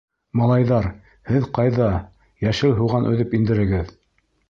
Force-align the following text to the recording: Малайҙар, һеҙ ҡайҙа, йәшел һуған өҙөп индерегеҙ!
Малайҙар, 0.39 0.87
һеҙ 1.33 1.47
ҡайҙа, 1.59 1.91
йәшел 2.47 2.77
һуған 2.83 3.11
өҙөп 3.15 3.41
индерегеҙ! 3.43 3.97